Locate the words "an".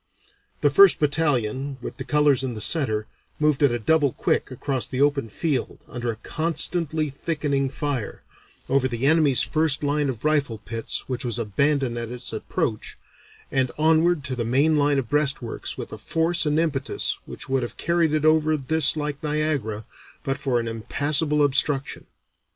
20.59-20.67